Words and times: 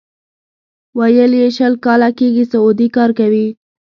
ویل 0.97 1.31
یې 1.41 1.47
شل 1.57 1.73
کاله 1.85 2.09
کېږي 2.19 2.43
سعودي 2.51 2.87
کار 2.95 3.09
کوي. 3.19 3.47